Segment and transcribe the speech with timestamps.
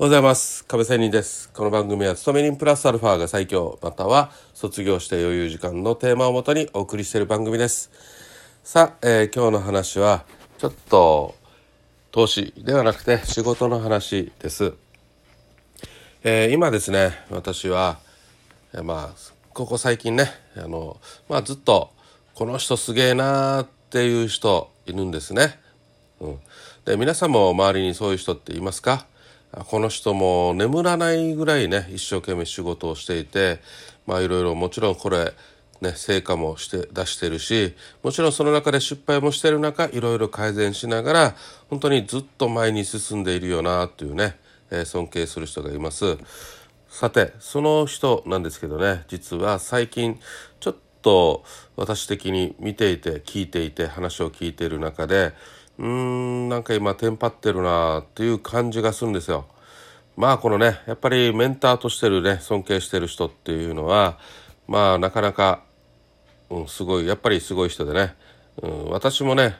[0.00, 0.64] おはようございます。
[0.64, 1.50] 亀仙人です。
[1.52, 7.90] この番組は、勤め人プラスアルファが最強、または卒業して余裕時間のテーマをもとにお送りしている番組です。
[8.64, 10.24] さあ、えー今日の話は、
[10.56, 11.34] ちょっと、
[12.12, 14.72] 投資ではなくて仕事の話です。
[16.24, 17.98] えー今ですね、私は、
[18.72, 19.16] えーまあ、
[19.52, 20.98] ここ最近ね、あの、
[21.28, 21.90] まあずっと、
[22.32, 25.60] この人すげえなーっていう人いるんですね。
[26.20, 26.38] うん、
[26.86, 29.06] で皆さんも周りにそういう人っていますか？
[29.52, 33.60] この人も眠らないぐらいね一生懸命仕事をしていて
[34.06, 35.32] まあいろいろもちろんこれ
[35.80, 41.36] ね成果もして出してるしもちろんその中で失敗もしてる中いろいろ改善しながら
[41.68, 44.36] 本当にずっと前に進んでいるよなっていうね、
[44.70, 46.18] えー尊敬する人がいます。
[46.88, 50.18] さてその人なんですけどね実は最近
[50.58, 51.44] ちょっと
[51.76, 55.32] 私的に見ていて聞いていて話を聞いている中で
[55.80, 59.46] うーんなんか今テンパってるなっていう感じがするんですよ。
[60.16, 64.18] まあこのねやっぱりメンターとしてるね尊敬してる人っていうのは
[64.68, 65.62] まあなかなか、
[66.50, 68.14] うん、すごいやっぱりすごい人でね、
[68.62, 69.56] うん、私もね、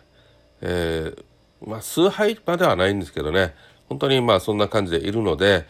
[0.60, 1.24] えー
[1.66, 3.54] まあ崇拝まではないんですけどね。
[3.88, 5.66] 本当にまあそんな感じでいるので、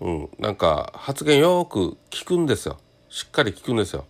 [0.00, 2.78] うん、なんか発言よく聞くんですよ。
[3.08, 4.06] しっかり聞くんですよ、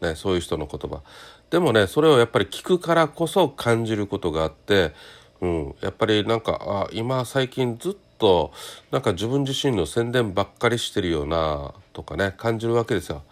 [0.00, 1.02] ね、そういう人の言葉。
[1.50, 4.94] でもねそれをやっぱり聞くからこそ感じることがあって、
[5.40, 8.52] うん、やっぱりなんかあ今最近ずっと
[8.90, 13.22] なんか自分自身の宣伝ばっかりしてるよなとかね感じるわけですよ。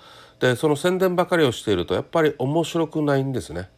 [0.40, 3.68] でその宣伝ばかりをしているとやっぱり面白くないんですね。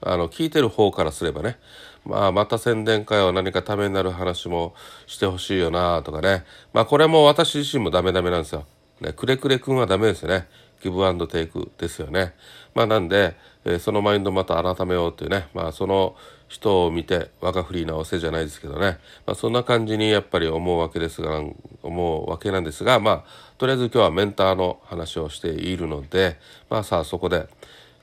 [0.00, 1.56] あの聞いてる方からすればね、
[2.04, 4.74] まあ、また宣伝会は何かためになる話も
[5.06, 6.44] してほしいよなとかね。
[6.72, 8.66] まあこれも私自身もダメダメなんですよ。
[9.00, 10.48] ね、くれくれくんはダメですよね。
[10.84, 12.34] ギブアンドテイクですよね。
[12.74, 15.48] まあなんで、えーそのマインドまた改めようっていうね。
[15.54, 16.14] まあその
[16.48, 21.42] 人を見て我が振り直せじゃないですけどね、まあ、そんな感じにやっぱり思うわけですが
[21.82, 23.24] 思うわけなんですがまあ
[23.58, 27.48] とりあえず今日はメンターの話をしているのでまあさあそこで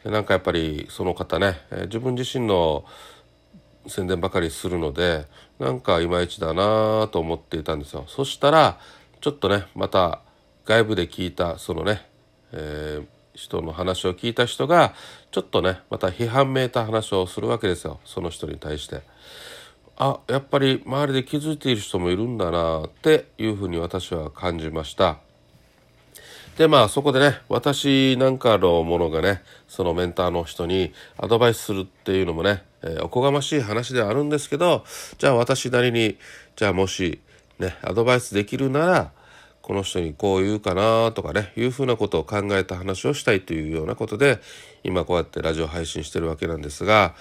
[0.03, 2.83] なんかやっぱりその方ね、えー自分自身の
[3.87, 5.27] 宣伝ばかりするので
[5.59, 8.03] なんかいまいちだなと思っていたんですよ。
[8.07, 8.79] そしたら
[9.21, 10.21] ちょっとねまた
[10.65, 12.05] 外部で聞いたそのね、
[12.53, 14.93] えー人の話を聞いた人が
[15.31, 19.01] ちょっとねまた批判めいた話をするわけですよその人に対して。
[19.97, 25.19] あやっぱり周りで気づいている人もいるんだなっていうふうに私は感じました。
[26.57, 34.83] でまあそこでね私なんかのものがねそのメンターの人にアドバイスするっていうのもね、えーおこがましい話ではあるんですけど
[35.17, 36.17] じゃあ私なりに
[36.55, 37.21] じゃあもし
[37.59, 39.11] ねアドバイスできるなら
[39.61, 44.39] この人にこう言うかなとかねいうふうなことを考えた話をしたいというようなことで
[44.83, 47.15] 今こうやってラジオ配信してるわけなんですが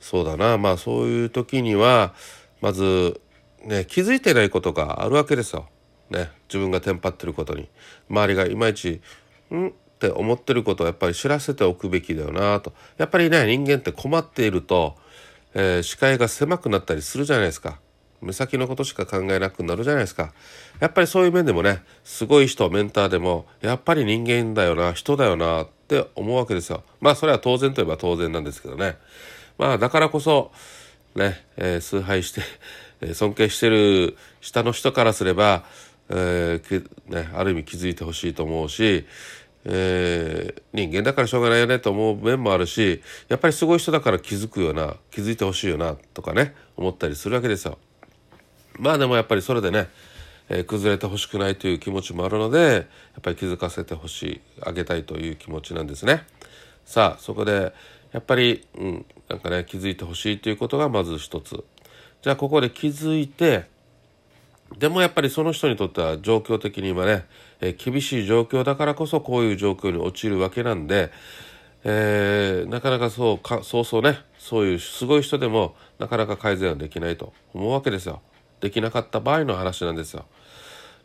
[0.00, 2.14] そうだなまあそういう時には
[2.60, 3.20] まず
[3.64, 5.68] ね気づいてないことがあるわけですよ。
[6.10, 7.68] ね、自分がテンパってることに
[8.08, 9.00] 周りがいまいち
[9.52, 14.94] 「ん?」って思ってることをやっぱり知らせておくべきだよなとやっぱりね人間って困っていると、
[15.54, 17.80] えー視界が狭くなったりするじゃないですか
[18.20, 20.32] 目先のことしか考えなくなるじゃないですか。
[20.80, 26.82] やっぱりそういう面でもねすごい人メンターでもやっぱり人間だよな人だよなって思うわけですよ。
[27.00, 28.96] まあそれは当然といえば当然なんですけどね。
[29.58, 30.52] まあだからこそ
[31.14, 32.42] ね、えー崇拝して、
[33.00, 35.64] えー尊敬してる下の人からすれば、
[36.08, 39.06] えーね、ある意味気づいてほしいと思うし、
[39.64, 47.78] えー人間だからしょうがないよねと思う面もあるしやっぱりすごい人だから気づくような気づいてほしいよなとかね思ったりするわけですよ。
[48.78, 49.88] まあでもやっぱりそれでね、
[50.48, 52.84] えー崩れてほしくないという気持ちもあるのでやっ
[53.22, 56.24] ぱり気づかせてほしいあげたいという気持ちなんですね。
[56.84, 57.72] さあそこで
[58.12, 61.64] やっぱり、うん、なんかね気づいてほしいということがまず一つ。
[62.22, 63.64] じゃあここで気づいて
[64.78, 67.24] でもやっぱりその人にとっては状況的に今ね、
[67.60, 71.10] えー厳しい状況だからこそこういう状況に陥るわけなんで、
[71.84, 78.22] えーなかなかそうかそうそうねそういうすごい人でもなかなか改善はできないと思うわけですよ。
[78.60, 80.24] できなかった場合の話なんですよ。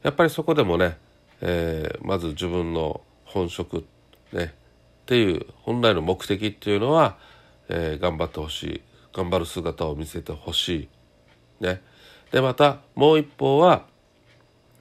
[0.04, 0.98] やっぱりそこでもね、
[1.42, 3.86] えーまず自分の本職
[4.32, 7.18] ねっていう本来の目的っていうのは、
[7.70, 8.82] えー頑張ってほしい
[9.14, 10.90] 頑張る姿を見せてほし
[11.60, 11.64] い。
[11.64, 11.82] ね、
[12.32, 13.86] でまたもう一方は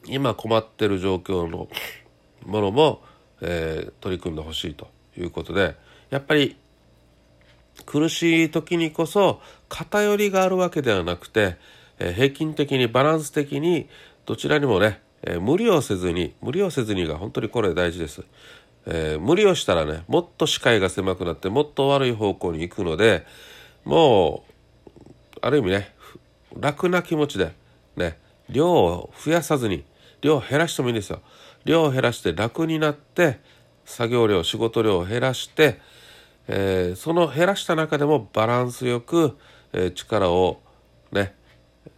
[0.06, 1.68] 今困ってる状況の
[2.46, 3.02] ものも、
[3.40, 5.76] えー取り組んでほしいということで
[6.10, 6.56] やっぱり
[7.84, 11.56] 苦しい時にこそ偏りがあるわけではなくて、
[12.00, 13.88] え平均的にバランス的に
[14.26, 18.24] どちらにもね、え無理をせずに無理をせずにが本当にこれ大事です。
[18.86, 23.26] えー無理をしたらねもっと視界が狭くなってもっと悪い方向に行くので
[23.84, 24.42] も
[25.36, 25.94] うある意味ね
[26.58, 27.52] 楽な気持ちで
[27.96, 28.18] ね
[28.48, 29.84] 量を増やさずに
[30.22, 31.20] 量を減らしてもいいんですよ
[31.64, 33.38] 量を減らして楽になって
[33.84, 35.80] 作業量仕事量を減らして、
[36.48, 39.36] えー、その減らした中でもバランスよく、
[39.72, 40.60] えー、力を
[41.12, 41.34] ね、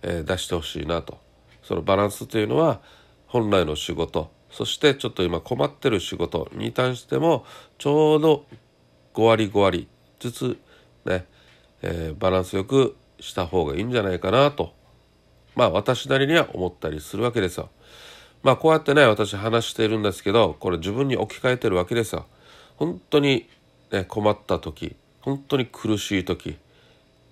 [0.02, 1.18] え、出してほしいなと
[1.62, 2.80] そのバランスというのは
[3.26, 7.44] 本来の仕事そしてちょっと今困ってる仕事に対しても
[7.78, 8.44] ちょうど
[9.14, 9.88] 5割5割
[10.20, 10.58] ずつ
[11.04, 11.24] ね、
[11.82, 14.74] えー、バランスよくした方がいいんじゃないかなと
[15.54, 17.70] まあ私なりには思ったりするわけですよ。
[18.42, 22.26] まあこうやってね私話しているんですけどこれ自分に置き換えてるわけですよ。
[22.76, 23.48] 本当に、
[23.90, 26.58] ね、困った時本当に苦しい時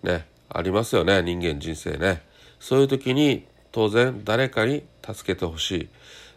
[0.02, 2.22] ねありますよね人間人生ね。
[2.60, 5.88] そういう時に当然誰かに助けてほしい。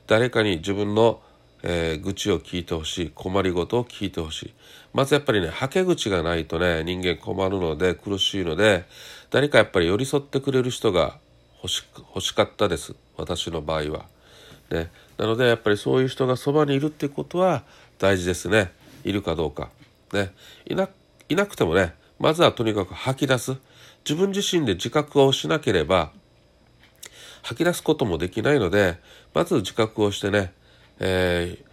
[0.07, 1.21] 誰かに自分の、
[1.61, 3.11] えー、愚痴を聞いてほしい。
[3.13, 4.53] 困りごとを聞いてほしい。
[4.93, 8.85] まずやっぱりねはけ口がないとね人間困るので苦しいので
[9.31, 11.17] 誰かやっぱり寄り添ってくれる人が
[11.63, 12.95] 欲し欲しかったです。
[13.17, 14.05] 私の場合は。
[14.71, 17.63] ね、なのでやっぱりそういう人がそばにいるってことは
[17.99, 18.71] 大事ですね。
[19.03, 19.69] いるかどうか。
[20.13, 20.31] ね、
[20.67, 20.87] いな
[21.27, 23.57] いなくてもねまずはとにかく吐き出す。
[24.05, 26.11] 自分自身で自覚をしなければ
[27.41, 28.99] 吐き出すこともできないので
[29.33, 30.53] まず自覚をしてね、
[30.99, 31.63] えー、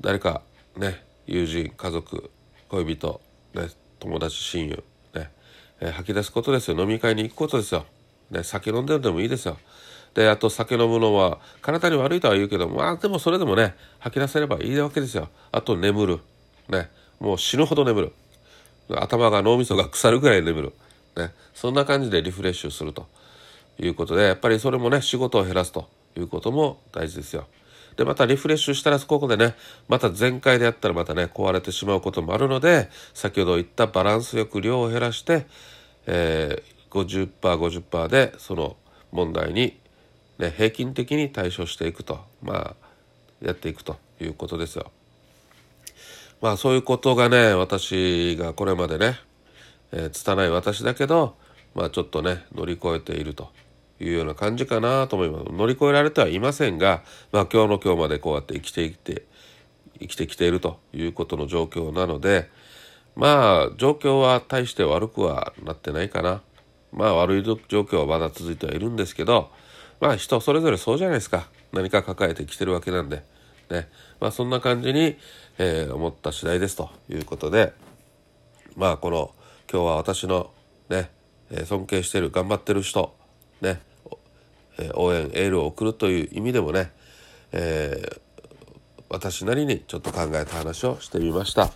[0.00, 0.42] 誰か
[0.76, 2.30] ね友人家族
[2.68, 3.20] 恋人、
[3.54, 4.84] ね、友達親友、
[5.14, 5.30] ね
[5.80, 6.80] えー、吐き出すことですよ。
[6.80, 7.86] 飲み会に行くことですよ、
[8.30, 9.58] ね、酒飲んでるでもいいですよ。
[10.14, 15.28] であと酒飲むのは体に悪いとは言うけどまあでもそれでもね吐き出せればいいわけですよ。
[15.52, 16.18] あと眠る。
[16.68, 16.90] ね
[17.20, 18.12] もう死ぬほど眠る。
[18.96, 20.72] 頭が脳みそが腐るぐらい眠る、
[21.18, 23.06] ね、そんな感じでリフレッシュすると。
[23.80, 25.88] いうことでやっぱりそれもね仕事を減らすと。
[26.16, 27.46] いうことも大事ですよ。
[27.96, 29.54] でまたリフレッシュしたらここでね
[29.88, 35.46] また全開でやったらまたね壊れてしまうこともあるので先ほど言ったバランスよく量を減らして、
[36.06, 38.76] えー、50%50% でその
[39.12, 39.78] 問題に、
[40.38, 42.18] ね、平均的に対処していくと。
[42.42, 42.88] まあ
[43.40, 43.96] やっていくと。
[44.20, 44.90] いうことですよ。
[46.40, 49.18] まあそういうことがね私がこれまでね、
[49.92, 51.36] えー、拙い私だけど
[51.74, 53.50] まあちょっとね乗り越えていると
[54.00, 55.52] いうような感じかなと思います。
[55.52, 57.02] 乗り越えられてはいませんが、
[57.32, 59.24] まあ、今日の今日までこうやって生きていて
[60.00, 62.48] 生きてきているということの状況なので
[63.16, 66.42] まあ状況は大して悪くはなってないかな。
[66.92, 69.50] まあ悪い状況はまだ続いてはいるんですけど
[70.00, 71.48] まあ人それぞれそうじゃないですか。
[71.72, 73.22] 何か抱えてきてるわけなんで。
[73.70, 73.88] ね。
[74.20, 75.16] まあそんな感じに、
[75.58, 77.72] えー、思った次第ですということで
[78.76, 79.34] まあこの
[79.70, 80.50] 今日は私の
[80.88, 81.10] ね、
[81.50, 83.14] え尊敬してる頑張ってる人
[83.60, 83.80] ね
[84.78, 86.92] え応援エールを送るという意味でもね、
[87.52, 88.20] えー、
[89.10, 91.70] 私なりにちょっと考えた話をしてみました。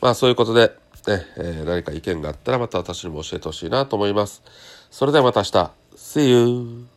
[0.00, 0.68] まあそういうことで、
[1.06, 4.42] ねえー、何か意見があったらまた私にも教えてほしいなと思います。
[4.90, 5.70] それではまた明日。
[5.96, 6.95] See you!